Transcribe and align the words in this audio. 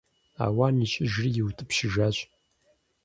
Ауан 0.45 0.75
ищӀыжри 0.85 1.29
иутӀыпщыжащ. 1.39 2.17